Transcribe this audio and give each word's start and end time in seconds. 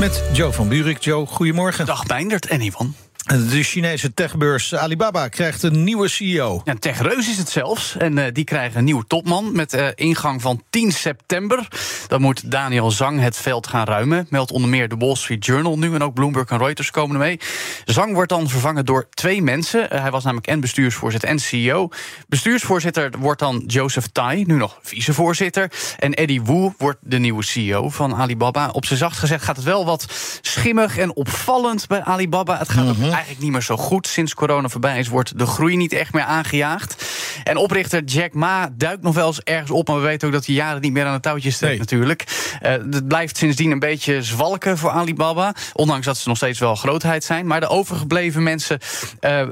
Met 0.00 0.22
Joe 0.32 0.52
van 0.52 0.68
Buurik. 0.68 1.02
Joe, 1.02 1.26
goedemorgen. 1.26 1.86
Dag 1.86 2.06
Meindert 2.06 2.46
en 2.46 2.60
Ivan. 2.60 2.94
De 3.24 3.62
Chinese 3.62 4.14
techbeurs 4.14 4.74
Alibaba 4.74 5.28
krijgt 5.28 5.62
een 5.62 5.84
nieuwe 5.84 6.08
CEO. 6.08 6.60
Ja, 6.64 6.72
een 6.72 6.78
techreus 6.78 7.28
is 7.28 7.38
het 7.38 7.48
zelfs. 7.48 7.96
En 7.96 8.16
uh, 8.16 8.24
die 8.32 8.44
krijgen 8.44 8.78
een 8.78 8.84
nieuwe 8.84 9.04
topman 9.06 9.52
met 9.52 9.74
uh, 9.74 9.88
ingang 9.94 10.42
van 10.42 10.62
10 10.70 10.92
september. 10.92 11.68
Dan 12.08 12.20
moet 12.20 12.50
Daniel 12.50 12.90
Zhang 12.90 13.20
het 13.20 13.36
veld 13.36 13.66
gaan 13.66 13.86
ruimen. 13.86 14.26
Meldt 14.30 14.50
onder 14.50 14.70
meer 14.70 14.88
de 14.88 14.96
Wall 14.96 15.14
Street 15.14 15.44
Journal 15.44 15.78
nu. 15.78 15.94
En 15.94 16.02
ook 16.02 16.14
Bloomberg 16.14 16.48
en 16.48 16.58
Reuters 16.58 16.90
komen 16.90 17.14
ermee. 17.14 17.40
Zhang 17.84 18.14
wordt 18.14 18.28
dan 18.28 18.48
vervangen 18.48 18.84
door 18.84 19.08
twee 19.10 19.42
mensen. 19.42 19.88
Uh, 19.92 20.00
hij 20.00 20.10
was 20.10 20.24
namelijk 20.24 20.46
en 20.46 20.60
bestuursvoorzitter 20.60 21.28
en 21.28 21.38
CEO. 21.38 21.88
Bestuursvoorzitter 22.28 23.10
wordt 23.18 23.40
dan 23.40 23.62
Joseph 23.66 24.06
Tai, 24.12 24.44
nu 24.46 24.56
nog 24.56 24.78
vicevoorzitter. 24.82 25.70
En 25.98 26.14
Eddie 26.14 26.42
Wu 26.42 26.72
wordt 26.78 26.98
de 27.00 27.18
nieuwe 27.18 27.42
CEO 27.42 27.88
van 27.88 28.14
Alibaba. 28.14 28.68
Op 28.68 28.84
zijn 28.84 28.98
zacht 28.98 29.18
gezegd 29.18 29.44
gaat 29.44 29.56
het 29.56 29.64
wel 29.64 29.84
wat 29.84 30.06
schimmig 30.40 30.98
en 30.98 31.14
opvallend 31.14 31.86
bij 31.86 32.02
Alibaba. 32.02 32.58
Het 32.58 32.68
gaat 32.68 32.84
mm 32.84 32.92
-hmm 32.92 33.12
eigenlijk 33.14 33.42
niet 33.42 33.52
meer 33.52 33.62
zo 33.62 33.76
goed. 33.76 34.06
Sinds 34.06 34.34
corona 34.34 34.68
voorbij 34.68 34.98
is, 34.98 35.08
wordt 35.08 35.38
de 35.38 35.46
groei 35.46 35.76
niet 35.76 35.92
echt 35.92 36.12
meer 36.12 36.22
aangejaagd. 36.24 37.13
En 37.44 37.56
oprichter 37.56 38.04
Jack 38.04 38.32
Ma 38.34 38.70
duikt 38.76 39.02
nog 39.02 39.14
wel 39.14 39.26
eens 39.26 39.42
ergens 39.42 39.70
op, 39.70 39.88
maar 39.88 39.96
we 39.96 40.02
weten 40.02 40.26
ook 40.26 40.34
dat 40.34 40.46
hij 40.46 40.54
jaren 40.54 40.80
niet 40.80 40.92
meer 40.92 41.04
aan 41.04 41.12
het 41.12 41.22
touwtje 41.22 41.50
steekt 41.50 41.70
nee. 41.70 41.78
natuurlijk. 41.78 42.24
Uh, 42.62 42.70
het 42.70 43.08
blijft 43.08 43.36
sindsdien 43.36 43.70
een 43.70 43.78
beetje 43.78 44.22
zwalken 44.22 44.78
voor 44.78 44.90
Alibaba, 44.90 45.54
ondanks 45.72 46.06
dat 46.06 46.16
ze 46.16 46.28
nog 46.28 46.36
steeds 46.36 46.58
wel 46.58 46.74
grootheid 46.74 47.24
zijn. 47.24 47.46
Maar 47.46 47.60
de 47.60 47.68
overgebleven 47.68 48.42
mensen 48.42 48.78
uh, 49.20 49.40
uh, 49.40 49.46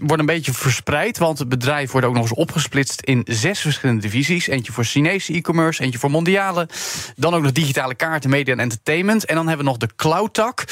worden 0.00 0.18
een 0.18 0.26
beetje 0.26 0.52
verspreid, 0.52 1.18
want 1.18 1.38
het 1.38 1.48
bedrijf 1.48 1.90
wordt 1.90 2.06
ook 2.06 2.14
nog 2.14 2.22
eens 2.22 2.34
opgesplitst 2.34 3.00
in 3.00 3.22
zes 3.24 3.60
verschillende 3.60 4.00
divisies. 4.00 4.46
Eentje 4.46 4.72
voor 4.72 4.84
Chinese 4.84 5.32
e-commerce, 5.32 5.82
eentje 5.82 5.98
voor 5.98 6.10
mondiale, 6.10 6.68
dan 7.16 7.34
ook 7.34 7.42
nog 7.42 7.52
digitale 7.52 7.94
kaarten, 7.94 8.30
media 8.30 8.52
en 8.52 8.60
entertainment. 8.60 9.24
En 9.24 9.34
dan 9.34 9.48
hebben 9.48 9.64
we 9.64 9.70
nog 9.70 9.80
de 9.80 9.88
cloud-tak. 9.96 10.64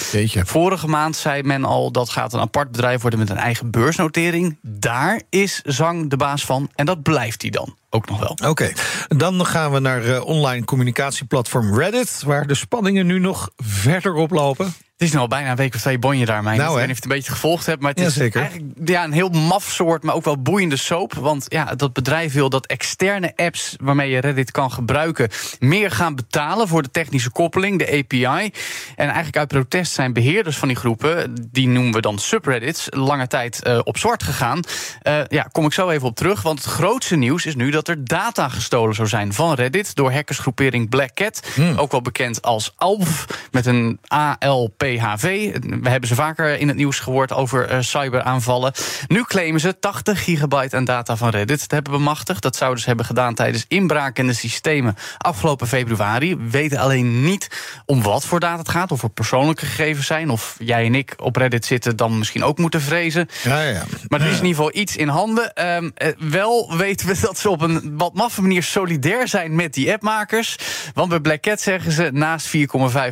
Vorige 0.44 0.88
maand 0.88 1.16
zei 1.16 1.42
men 1.42 1.64
al 1.64 1.90
dat 1.90 2.10
gaat 2.10 2.32
een 2.32 2.40
apart 2.40 2.70
bedrijf 2.70 3.00
worden 3.00 3.18
met 3.18 3.30
een 3.30 3.36
eigen 3.36 3.70
beursnotering. 3.70 4.58
Daar 4.62 5.20
is 5.30 5.60
Zang 5.64 6.10
de 6.10 6.16
baas 6.16 6.44
van 6.44 6.49
en 6.74 6.86
dat 6.86 7.02
blijft 7.02 7.42
hij 7.42 7.50
dan 7.50 7.76
ook 7.90 8.08
nog 8.08 8.18
wel. 8.18 8.30
Oké, 8.30 8.48
okay. 8.48 8.74
dan 9.08 9.46
gaan 9.46 9.72
we 9.72 9.78
naar 9.78 10.04
uh, 10.04 10.24
online 10.24 10.64
communicatieplatform 10.64 11.78
Reddit, 11.78 12.22
waar 12.24 12.46
de 12.46 12.54
spanningen 12.54 13.06
nu 13.06 13.18
nog 13.18 13.50
verder 13.56 14.14
oplopen. 14.14 14.74
Het 15.00 15.08
is 15.08 15.14
nu 15.14 15.20
al 15.20 15.28
bijna 15.28 15.50
een 15.50 15.56
week 15.56 15.74
of 15.74 15.80
twee 15.80 15.98
bonje 15.98 16.26
daar, 16.26 16.42
mijn. 16.42 16.58
Nou, 16.58 16.70
ik 16.70 16.76
weet 16.76 16.86
niet 16.86 16.96
of 16.96 17.02
je 17.02 17.02
het 17.02 17.10
een 17.10 17.16
beetje 17.18 17.32
gevolgd 17.32 17.66
hebt, 17.66 17.80
maar 17.80 17.90
het 17.90 18.00
ja, 18.00 18.06
is 18.06 18.14
zeker. 18.14 18.40
eigenlijk 18.40 18.88
ja, 18.88 19.04
een 19.04 19.12
heel 19.12 19.28
maf 19.28 19.64
soort, 19.64 20.02
maar 20.02 20.14
ook 20.14 20.24
wel 20.24 20.42
boeiende 20.42 20.76
soap. 20.76 21.14
Want 21.14 21.44
ja, 21.48 21.74
dat 21.74 21.92
bedrijf 21.92 22.32
wil 22.32 22.48
dat 22.48 22.66
externe 22.66 23.32
apps 23.36 23.76
waarmee 23.82 24.10
je 24.10 24.18
Reddit 24.18 24.50
kan 24.50 24.72
gebruiken, 24.72 25.28
meer 25.58 25.90
gaan 25.90 26.14
betalen 26.14 26.68
voor 26.68 26.82
de 26.82 26.90
technische 26.90 27.30
koppeling, 27.30 27.78
de 27.78 27.98
API. 27.98 28.52
En 28.96 29.06
eigenlijk 29.06 29.36
uit 29.36 29.48
protest 29.48 29.92
zijn 29.92 30.12
beheerders 30.12 30.56
van 30.56 30.68
die 30.68 30.76
groepen, 30.76 31.34
die 31.50 31.68
noemen 31.68 31.92
we 31.92 32.00
dan 32.00 32.18
subreddits, 32.18 32.86
lange 32.90 33.26
tijd 33.26 33.60
uh, 33.66 33.80
op 33.84 33.98
zwart 33.98 34.22
gegaan. 34.22 34.60
Uh, 35.02 35.20
ja, 35.28 35.42
kom 35.52 35.64
ik 35.64 35.72
zo 35.72 35.88
even 35.88 36.08
op 36.08 36.16
terug. 36.16 36.42
Want 36.42 36.64
het 36.64 36.72
grootste 36.72 37.16
nieuws 37.16 37.46
is 37.46 37.54
nu 37.54 37.70
dat 37.70 37.79
er 37.88 38.04
data 38.04 38.48
gestolen 38.48 38.94
zou 38.94 39.08
zijn 39.08 39.32
van 39.32 39.54
Reddit 39.54 39.94
door 39.94 40.12
hackersgroepering 40.12 40.88
Black 40.88 41.14
Cat. 41.14 41.42
Hmm. 41.54 41.78
Ook 41.78 41.90
wel 41.90 42.02
bekend 42.02 42.42
als 42.42 42.72
ALF, 42.76 43.26
met 43.50 43.66
een 43.66 43.98
ALP. 44.06 44.80
PHV. 44.80 45.52
We 45.80 45.88
hebben 45.88 46.08
ze 46.08 46.14
vaker 46.14 46.58
in 46.58 46.68
het 46.68 46.76
nieuws 46.76 46.98
gehoord 46.98 47.32
over 47.32 47.72
uh, 47.72 47.80
cyberaanvallen. 47.80 48.72
Nu 49.06 49.22
claimen 49.22 49.60
ze 49.60 49.78
80 49.78 50.24
gigabyte 50.24 50.76
aan 50.76 50.84
data 50.84 51.16
van 51.16 51.28
Reddit 51.28 51.68
te 51.68 51.74
hebben 51.74 51.92
bemachtigd. 51.92 52.42
Dat 52.42 52.56
zouden 52.56 52.80
ze 52.80 52.86
hebben 52.86 53.06
gedaan 53.06 53.34
tijdens 53.34 53.64
inbraak 53.68 54.18
in 54.18 54.26
de 54.26 54.32
systemen 54.32 54.96
afgelopen 55.18 55.66
februari. 55.66 56.36
We 56.36 56.50
weten 56.50 56.78
alleen 56.78 57.22
niet 57.22 57.48
om 57.86 58.02
wat 58.02 58.24
voor 58.24 58.40
data 58.40 58.58
het 58.58 58.68
gaat. 58.68 58.92
Of 58.92 59.02
er 59.02 59.10
persoonlijke 59.10 59.66
gegevens 59.66 60.06
zijn. 60.06 60.30
Of 60.30 60.56
jij 60.58 60.86
en 60.86 60.94
ik 60.94 61.14
op 61.16 61.36
Reddit 61.36 61.64
zitten, 61.64 61.96
dan 61.96 62.18
misschien 62.18 62.44
ook 62.44 62.58
moeten 62.58 62.80
vrezen. 62.80 63.28
Ja, 63.42 63.62
ja. 63.62 63.82
Maar 64.08 64.20
er 64.20 64.26
is 64.26 64.38
in 64.38 64.44
ieder 64.46 64.64
geval 64.64 64.80
iets 64.80 64.96
in 64.96 65.08
handen. 65.08 65.66
Um, 65.66 65.92
uh, 65.98 66.08
wel 66.18 66.76
weten 66.76 67.06
we 67.06 67.18
dat 67.26 67.38
ze 67.38 67.50
op 67.50 67.60
een 67.60 67.69
wat 67.96 68.14
maffe 68.14 68.42
manier 68.42 68.62
solidair 68.62 69.28
zijn 69.28 69.54
met 69.54 69.74
die 69.74 69.92
appmakers. 69.92 70.56
Want 70.94 71.08
bij 71.08 71.20
Black 71.20 71.40
Cat 71.40 71.60
zeggen 71.60 71.92
ze, 71.92 72.10
naast 72.12 72.46
4,5 72.46 72.52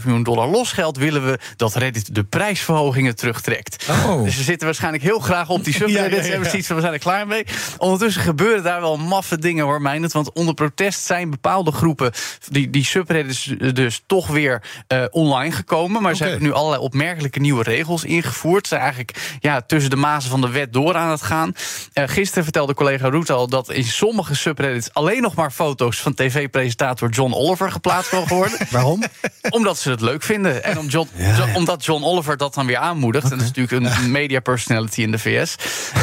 miljoen 0.05 0.23
dollar 0.23 0.49
losgeld 0.49 0.97
willen 0.97 1.25
we 1.25 1.39
dat 1.57 1.75
Reddit 1.75 2.15
de 2.15 2.25
prijsverhogingen 2.25 3.17
terugtrekt. 3.17 3.87
Oh. 3.89 4.23
Dus 4.23 4.37
ze 4.37 4.43
zitten 4.43 4.67
waarschijnlijk 4.67 5.03
heel 5.03 5.19
graag 5.19 5.49
op 5.49 5.65
die 5.65 5.75
subreddits. 5.79 6.27
ja, 6.27 6.35
ja, 6.35 6.45
zoiets 6.45 6.67
van, 6.67 6.77
we 6.77 6.83
zijn 6.83 6.93
er 6.93 6.99
klaar 6.99 7.27
mee. 7.27 7.45
Ondertussen 7.79 8.23
gebeuren 8.23 8.63
daar 8.63 8.81
wel 8.81 8.97
maffe 8.97 9.39
dingen 9.39 9.65
hoor, 9.65 9.83
Meijnerd. 9.83 10.13
Want 10.13 10.33
onder 10.33 10.55
protest 10.55 11.01
zijn 11.01 11.31
bepaalde 11.31 11.73
groepen, 11.73 12.13
die, 12.49 12.71
die 12.71 12.85
subreddits 12.85 13.55
dus 13.73 14.03
toch 14.07 14.27
weer 14.27 14.63
uh, 14.89 15.05
online 15.11 15.55
gekomen. 15.55 16.03
Maar 16.03 16.13
okay. 16.13 16.15
ze 16.15 16.25
hebben 16.25 16.43
nu 16.43 16.53
allerlei 16.53 16.83
opmerkelijke 16.83 17.41
nieuwe 17.41 17.63
regels 17.63 18.05
ingevoerd. 18.05 18.63
Ze 18.63 18.69
zijn 18.69 18.81
eigenlijk 18.81 19.37
ja, 19.41 19.61
tussen 19.61 19.91
de 19.91 19.97
mazen 19.97 20.31
van 20.31 20.41
de 20.41 20.51
wet 20.51 20.73
door 20.73 20.95
aan 20.95 21.11
het 21.11 21.23
gaan. 21.23 21.53
Uh, 21.95 22.05
gisteren 22.07 22.45
vertelde 22.45 22.75
collega 22.75 23.09
Roet 23.09 23.31
al 23.31 23.49
dat 23.49 23.71
in 23.71 23.85
sommige 23.85 24.35
subreddits 24.49 24.89
alleen 24.93 25.23
nog 25.23 25.35
maar 25.35 25.51
foto's 25.51 26.01
van 26.01 26.15
tv-presentator 26.15 27.09
John 27.09 27.33
Oliver 27.33 27.71
geplaatst 27.71 28.13
mogen 28.13 28.37
worden. 28.37 28.59
Waarom? 28.71 29.03
Omdat 29.51 29.79
ze 29.79 29.91
het 29.91 30.01
leuk 30.01 30.23
vinden. 30.23 30.65
En 30.65 30.79
om 30.79 30.87
John, 30.87 31.09
ja, 31.15 31.55
omdat 31.55 31.85
John 31.85 32.05
Oliver 32.05 32.37
dat 32.37 32.55
dan 32.55 32.67
weer 32.67 32.77
aanmoedigt. 32.77 33.25
Okay. 33.25 33.39
En 33.39 33.45
dat 33.45 33.55
is 33.55 33.67
natuurlijk 33.67 34.03
een 34.03 34.11
media 34.11 34.41
personality 34.41 35.03
in 35.03 35.11
de 35.11 35.19
VS. 35.19 35.57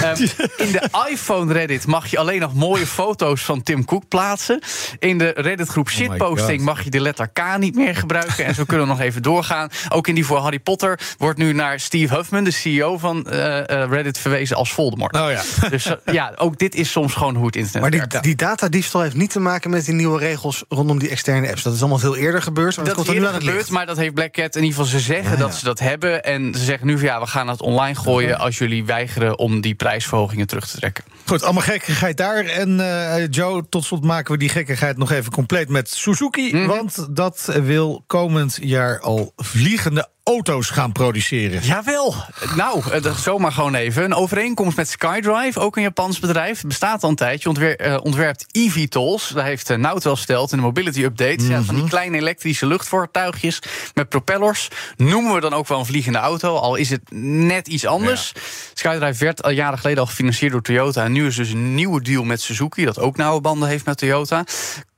Um, 0.03 0.27
in 0.65 0.71
de 0.71 0.89
iPhone 1.09 1.53
Reddit 1.53 1.87
mag 1.87 2.07
je 2.07 2.17
alleen 2.17 2.39
nog 2.39 2.53
mooie 2.53 2.87
foto's 2.87 3.41
van 3.41 3.63
Tim 3.63 3.85
Cook 3.85 4.07
plaatsen. 4.07 4.61
In 4.99 5.17
de 5.17 5.33
Reddit 5.35 5.67
groep 5.67 5.89
shitposting 5.89 6.59
oh 6.59 6.65
mag 6.65 6.83
je 6.83 6.89
de 6.89 6.99
letter 6.99 7.27
K 7.27 7.57
niet 7.57 7.75
meer 7.75 7.95
gebruiken. 7.95 8.45
En 8.45 8.55
zo 8.55 8.63
kunnen 8.63 8.87
we 8.87 8.93
nog 8.93 9.01
even 9.01 9.21
doorgaan. 9.21 9.69
Ook 9.89 10.07
in 10.07 10.15
die 10.15 10.25
voor 10.25 10.37
Harry 10.37 10.59
Potter 10.59 10.99
wordt 11.17 11.37
nu 11.37 11.53
naar 11.53 11.79
Steve 11.79 12.15
Huffman, 12.15 12.43
de 12.43 12.51
CEO 12.51 12.97
van 12.97 13.27
uh, 13.29 13.35
uh, 13.35 13.63
Reddit, 13.67 14.17
verwezen 14.17 14.55
als 14.55 14.73
Voldemort. 14.73 15.15
Oh 15.15 15.31
ja. 15.31 15.69
Dus 15.69 15.85
uh, 15.85 15.93
ja, 16.05 16.33
ook 16.35 16.57
dit 16.57 16.75
is 16.75 16.91
soms 16.91 17.13
gewoon 17.13 17.35
hoe 17.35 17.45
het 17.45 17.55
internet 17.55 17.81
maar 17.81 17.91
die, 17.91 17.99
werkt. 17.99 18.25
Die 18.35 18.47
datadiefstal 18.47 19.01
heeft 19.01 19.15
niet 19.15 19.29
te 19.29 19.39
maken 19.39 19.69
met 19.69 19.85
die 19.85 19.93
nieuwe 19.93 20.19
regels 20.19 20.63
rondom 20.69 20.99
die 20.99 21.09
externe 21.09 21.49
apps. 21.49 21.63
Dat 21.63 21.73
is 21.73 21.79
allemaal 21.79 21.97
veel 21.97 22.15
eerder 22.15 22.41
gebeurd. 22.41 22.75
Maar 22.75 22.85
dat, 22.85 22.95
dat 22.95 23.03
is 23.03 23.05
komt 23.05 23.07
er 23.07 23.13
nu 23.13 23.19
eerder 23.19 23.29
aan 23.29 23.35
het 23.35 23.43
gebeurd, 23.43 23.63
licht. 23.63 23.77
maar 23.77 23.85
dat 23.85 23.97
heeft 23.97 24.13
Black 24.13 24.31
Cat 24.31 24.55
in 24.55 24.63
ieder 24.63 24.77
geval. 24.77 24.99
Ze 24.99 24.99
zeggen 24.99 25.31
ja, 25.31 25.37
ja. 25.37 25.43
dat 25.43 25.55
ze 25.55 25.65
dat 25.65 25.79
hebben. 25.79 26.23
En 26.23 26.53
ze 26.53 26.63
zeggen 26.63 26.87
nu 26.87 26.97
van 26.97 27.07
ja, 27.07 27.19
we 27.19 27.27
gaan 27.27 27.47
het 27.47 27.61
online 27.61 27.95
gooien 27.95 28.29
okay. 28.29 28.45
als 28.45 28.57
jullie 28.57 28.85
weigeren 28.85 29.39
om 29.39 29.61
die 29.61 29.75
prijsverhogingen 29.75 30.47
terug 30.47 30.67
te 30.67 30.77
trekken. 30.77 31.03
Goed, 31.25 31.43
allemaal 31.43 31.61
gekkigheid 31.63 32.17
daar. 32.17 32.45
En 32.45 32.79
uh, 32.79 33.27
Joe, 33.29 33.65
tot 33.69 33.85
slot 33.85 34.03
maken 34.03 34.31
we 34.31 34.37
die 34.37 34.49
gekkigheid 34.49 34.97
nog 34.97 35.11
even 35.11 35.31
compleet 35.31 35.69
met 35.69 35.89
Suzuki. 35.89 36.47
Mhm. 36.47 36.55
Mm 36.55 36.61
-hmm. 36.61 36.75
Want 36.75 37.07
dat 37.15 37.51
wil 37.63 38.03
komend 38.07 38.57
jaar 38.61 38.99
al 38.99 39.33
vliegende 39.35 40.07
auto's 40.25 40.69
gaan 40.69 40.91
produceren. 40.91 41.61
Jawel. 41.61 42.15
Nou, 42.55 42.99
dat 43.01 43.17
zomaar 43.17 43.51
gewoon 43.51 43.75
even. 43.75 44.03
Een 44.03 44.13
overeenkomst 44.13 44.77
met 44.77 44.89
SkyDrive, 44.89 45.59
ook 45.59 45.75
een 45.75 45.81
Japans 45.81 46.19
bedrijf. 46.19 46.61
Bestaat 46.61 47.03
al 47.03 47.09
een 47.09 47.15
tijdje. 47.15 47.49
Ontwer 47.49 47.87
uh, 47.87 47.97
ontwerpt 48.03 48.45
eVTOLs. 48.51 49.29
Daar 49.29 49.45
heeft 49.45 49.69
uh, 49.69 49.77
Nout 49.77 50.03
wel 50.03 50.15
steld 50.15 50.51
in 50.51 50.57
de 50.57 50.63
mobility 50.63 51.03
update. 51.03 51.41
Mm 51.41 51.45
-hmm. 51.45 51.55
ja, 51.55 51.61
van 51.61 51.75
die 51.75 51.87
kleine 51.87 52.17
elektrische 52.17 52.65
luchtvoertuigjes 52.65 53.59
met 53.93 54.09
propellers. 54.09 54.67
Noemen 54.95 55.33
we 55.33 55.39
dan 55.39 55.53
ook 55.53 55.67
wel 55.67 55.79
een 55.79 55.85
vliegende 55.85 56.17
auto. 56.17 56.55
Al 56.55 56.75
is 56.75 56.89
het 56.89 57.01
net 57.11 57.67
iets 57.67 57.85
anders. 57.85 58.31
Ja. 58.33 58.41
SkyDrive 58.73 59.23
werd 59.23 59.43
al 59.43 59.51
jaren 59.51 59.79
geleden 59.79 59.99
al 59.99 60.07
gefinancierd 60.07 60.51
door 60.51 60.61
Toyota. 60.61 61.03
En 61.03 61.11
nu 61.11 61.27
is 61.27 61.35
dus 61.35 61.49
een 61.49 61.75
nieuwe 61.75 62.01
deal 62.01 62.23
met 62.23 62.41
Suzuki. 62.41 62.85
Dat 62.85 62.99
ook 62.99 63.17
nauwe 63.17 63.41
banden 63.41 63.69
heeft 63.69 63.85
met 63.85 63.97
Toyota. 63.97 64.43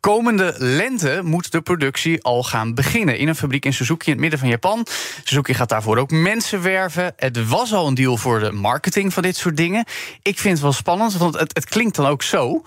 Komende 0.08 0.54
lente 0.58 1.22
moet 1.24 1.52
de 1.52 1.62
productie 1.62 2.24
al 2.24 2.44
gaan 2.44 2.74
beginnen. 2.74 3.18
In 3.18 3.28
een 3.28 3.36
fabriek 3.36 3.66
in 3.66 3.74
Suzuki 3.74 4.06
in 4.06 4.12
het 4.12 4.22
midden 4.22 4.40
van 4.40 4.50
Japan. 4.50 4.86
Suzuki 5.24 5.54
gaat 5.54 5.70
daarvoor 5.70 5.98
ook 5.98 6.12
mensen 6.12 6.62
werven. 6.62 7.14
Het 7.16 7.48
was 7.48 7.74
al 7.74 7.88
een 7.88 7.94
deal 7.94 8.18
voor 8.18 8.40
de 8.40 8.52
marketing 8.52 9.14
van 9.14 9.24
dit 9.24 9.36
soort 9.36 9.58
dingen. 9.58 9.86
Ik 10.22 10.40
vind 10.40 10.54
het 10.54 10.64
wel 10.64 10.72
spannend, 10.72 11.18
want 11.18 11.40
het, 11.40 11.56
het 11.56 11.66
klinkt 11.66 11.96
dan 11.96 12.06
ook 12.06 12.24
zo. 12.24 12.64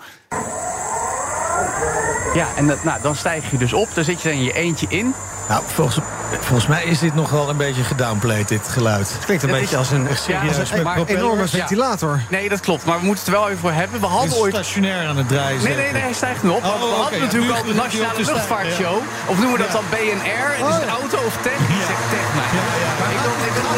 Ja, 2.33 2.47
en 2.55 2.65
nou, 2.65 3.01
dan 3.01 3.15
stijg 3.15 3.51
je 3.51 3.57
dus 3.57 3.73
op. 3.73 3.93
Dan 3.93 4.03
zit 4.03 4.21
je 4.21 4.29
dan 4.29 4.37
in 4.37 4.43
je 4.43 4.53
eentje 4.53 4.85
in. 4.89 5.13
Nou, 5.49 5.63
volgens, 5.67 5.97
volgens 6.39 6.67
mij 6.67 6.83
is 6.83 6.99
dit 6.99 7.15
nog 7.15 7.29
wel 7.29 7.49
een 7.49 7.57
beetje 7.57 7.83
gedownplayed, 7.83 8.47
dit 8.47 8.67
geluid. 8.67 9.13
Het 9.13 9.25
klinkt 9.25 9.43
een 9.43 9.49
beetje 9.51 9.77
als 9.77 9.91
een 9.91 10.07
als 10.09 10.27
een 10.27 10.35
met 10.73 10.83
maar 10.83 10.95
propellers. 10.95 11.23
enorme 11.23 11.41
Ja. 11.41 11.47
ventilator. 11.47 12.21
Nee, 12.29 12.49
dat 12.49 12.59
klopt. 12.59 12.85
Maar 12.85 12.99
we 12.99 13.05
moeten 13.05 13.23
het 13.25 13.33
er 13.33 13.39
wel 13.39 13.49
even 13.49 13.61
voor 13.65 13.71
hebben. 13.81 13.99
We 13.99 14.05
Is 14.07 14.11
hadden 14.13 14.37
ooit. 14.37 14.53
stationair 14.53 15.07
aan 15.07 15.17
het 15.17 15.27
draaien. 15.27 15.63
Nee, 15.63 15.75
nee, 15.75 15.91
nee, 15.91 16.01
hij 16.01 16.13
stijgt 16.13 16.43
nu 16.43 16.49
op. 16.49 16.63
Oh, 16.65 16.79
we 16.79 16.95
hadden 17.01 17.19
ja, 17.19 17.25
natuurlijk 17.25 17.57
al 17.57 17.63
de 17.63 17.73
Nationale 17.73 18.23
Luchtvaartshow. 18.25 18.97
Of 19.31 19.35
noemen 19.39 19.51
we 19.57 19.63
dat 19.65 19.67
Ja. 19.67 19.73
dan 19.73 19.85
BNR? 19.89 20.47
Het 20.57 20.67
is 20.69 20.75
Oh, 20.75 20.81
een 20.81 20.91
ja. 20.93 20.99
auto 21.01 21.17
of 21.29 21.35
tech? 21.45 21.59
Ik 21.77 21.83
zeg 21.91 21.99
tech, 22.13 22.27
maar. 22.37 22.49
Ja, 22.59 22.65
ja, 22.83 22.91
Maar 22.99 23.11
ik 23.17 23.21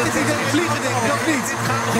Dit 0.04 0.12
idee 0.22 0.44
vliegen, 0.50 0.82
denk 0.82 0.94
ik, 0.96 1.12
of 1.12 1.26
niet? 1.26 1.52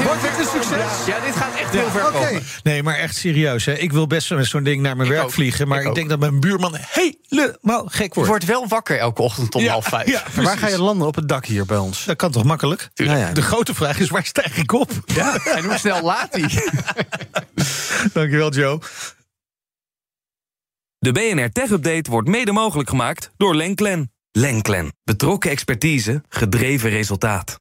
Wordt 0.04 0.22
het 0.22 0.38
een 0.38 0.62
succes? 0.62 1.06
Ja, 1.06 1.20
dit 1.20 1.36
gaat 1.36 1.54
echt 1.54 1.70
heel 1.70 1.90
ver. 1.90 2.42
Nee, 2.62 2.82
maar 2.82 2.94
echt 2.94 3.16
serieus. 3.16 3.64
Hè. 3.64 3.72
Ik 3.72 3.92
wil 3.92 4.06
best 4.06 4.30
met 4.30 4.46
zo'n 4.46 4.62
ding 4.62 4.82
naar 4.82 4.96
mijn 4.96 5.08
Ik 5.08 5.14
werk 5.14 5.26
ook. 5.26 5.32
vliegen. 5.32 5.68
Maar 5.68 5.82
Ik 5.82 5.94
denk 5.94 6.08
dat 6.08 6.18
mijn 6.18 6.40
buurman 6.40 6.74
helemaal 6.78 7.84
gek 7.86 8.08
Je 8.08 8.14
wordt. 8.14 8.28
wordt 8.28 8.44
wel 8.44 8.68
wakker 8.68 8.98
elke 8.98 9.22
ochtend 9.22 9.54
om 9.54 9.62
Ja, 9.62 9.70
half 9.70 9.84
vijf. 9.86 10.08
ja, 10.08 10.22
Waar 10.42 10.58
ga 10.58 10.68
je 10.68 10.78
landen? 10.78 11.06
Op 11.06 11.14
het 11.14 11.28
dak 11.28 11.46
hier 11.46 11.64
bij 11.66 11.76
ons? 11.76 12.04
Dat 12.04 12.16
kan 12.16 12.30
toch 12.30 12.44
makkelijk? 12.44 12.90
Nou 12.94 13.18
ja. 13.18 13.32
De 13.32 13.42
grote 13.42 13.74
vraag 13.74 13.98
is, 13.98 14.08
waar 14.08 14.24
stijg 14.24 14.56
ik 14.56 14.72
op? 14.72 14.90
Ja, 15.06 15.34
en 15.44 15.64
hoe 15.64 15.78
snel 15.78 16.02
laat 16.02 16.28
hij? 16.30 16.68
Dankjewel, 18.12 18.50
Joe. 18.52 18.78
De 20.98 21.12
BNR 21.12 21.50
Tech 21.52 21.70
Update 21.70 22.10
wordt 22.10 22.28
mede 22.28 22.52
mogelijk 22.52 22.88
gemaakt 22.88 23.30
door 23.36 23.54
Lenklen. 23.54 24.12
Lenklen. 24.32 24.92
Betrokken 25.04 25.50
expertise, 25.50 26.22
gedreven 26.28 26.90
resultaat. 26.90 27.60